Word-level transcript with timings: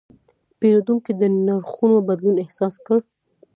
پیرودونکی 0.59 1.13
د 1.21 1.23
نرخونو 1.45 1.97
بدلون 2.07 2.35
احساس 2.43 2.75
کړ. 2.85 2.97